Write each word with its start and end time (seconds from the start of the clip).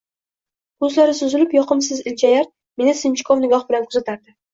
Ko`zlari 0.85 1.13
suzilib, 1.19 1.53
yoqimsiz 1.57 1.99
iljayar, 2.11 2.47
meni 2.83 2.95
sinchkov 3.03 3.45
nigoh 3.45 3.67
bilan 3.69 3.87
kuzatardi 3.91 4.35